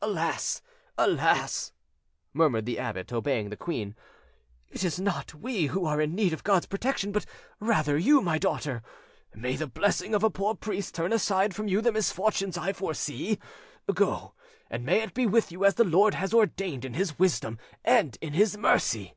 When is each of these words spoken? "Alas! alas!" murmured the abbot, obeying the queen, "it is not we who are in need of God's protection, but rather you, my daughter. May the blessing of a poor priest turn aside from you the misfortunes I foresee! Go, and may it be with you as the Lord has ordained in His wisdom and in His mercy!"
"Alas! 0.00 0.62
alas!" 0.96 1.74
murmured 2.32 2.64
the 2.64 2.78
abbot, 2.78 3.12
obeying 3.12 3.50
the 3.50 3.58
queen, 3.58 3.94
"it 4.70 4.82
is 4.82 4.98
not 4.98 5.34
we 5.34 5.66
who 5.66 5.84
are 5.84 6.00
in 6.00 6.14
need 6.14 6.32
of 6.32 6.42
God's 6.42 6.64
protection, 6.64 7.12
but 7.12 7.26
rather 7.58 7.98
you, 7.98 8.22
my 8.22 8.38
daughter. 8.38 8.80
May 9.34 9.56
the 9.56 9.66
blessing 9.66 10.14
of 10.14 10.24
a 10.24 10.30
poor 10.30 10.54
priest 10.54 10.94
turn 10.94 11.12
aside 11.12 11.54
from 11.54 11.68
you 11.68 11.82
the 11.82 11.92
misfortunes 11.92 12.56
I 12.56 12.72
foresee! 12.72 13.38
Go, 13.92 14.32
and 14.70 14.82
may 14.82 15.02
it 15.02 15.12
be 15.12 15.26
with 15.26 15.52
you 15.52 15.66
as 15.66 15.74
the 15.74 15.84
Lord 15.84 16.14
has 16.14 16.32
ordained 16.32 16.86
in 16.86 16.94
His 16.94 17.18
wisdom 17.18 17.58
and 17.84 18.16
in 18.22 18.32
His 18.32 18.56
mercy!" 18.56 19.14